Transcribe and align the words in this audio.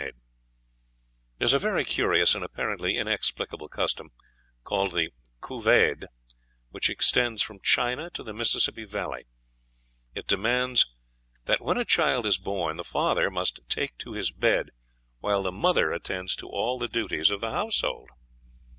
There 0.01 0.15
is 1.45 1.53
a 1.53 1.59
very 1.59 1.83
curious 1.85 2.33
and 2.33 2.43
apparently 2.43 2.97
inexplicable 2.97 3.67
custom, 3.67 4.09
called 4.63 4.93
the 4.93 5.11
"Couvade," 5.43 6.05
which 6.71 6.89
extends 6.89 7.43
from 7.43 7.59
China 7.61 8.09
to 8.15 8.23
the 8.23 8.33
Mississippi 8.33 8.83
Valley; 8.83 9.27
it 10.15 10.25
demands 10.25 10.87
"that, 11.45 11.61
when 11.61 11.77
a 11.77 11.85
child 11.85 12.25
is 12.25 12.39
born, 12.39 12.77
the 12.77 12.83
father 12.83 13.29
must 13.29 13.59
take 13.69 13.95
to 13.99 14.13
his 14.13 14.31
bed, 14.31 14.71
while 15.19 15.43
the 15.43 15.51
mother 15.51 15.91
attends 15.91 16.35
to 16.37 16.49
all 16.49 16.79
the 16.79 16.87
duties 16.87 17.29
of 17.29 17.41
the 17.41 17.51
household." 17.51 18.09